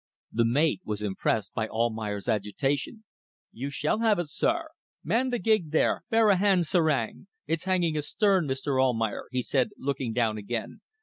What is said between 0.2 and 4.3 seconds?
The mate was impressed by Almayer's agitation "You shall have it,